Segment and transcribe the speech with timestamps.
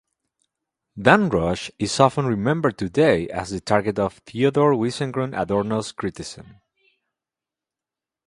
[0.99, 6.55] Damrosch is often remembered today as the target of Theodore Wiesengrund Adorno's criticism.